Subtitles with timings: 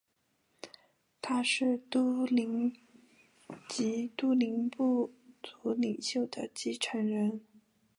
[1.21, 2.75] 他是都灵
[3.69, 7.39] 及都灵部族领袖的继承人。